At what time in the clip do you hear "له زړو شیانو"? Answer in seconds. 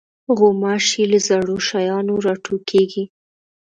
1.11-2.13